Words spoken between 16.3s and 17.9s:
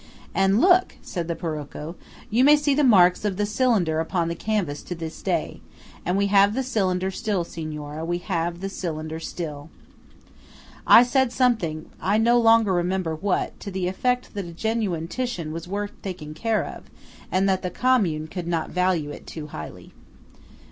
care of, and that the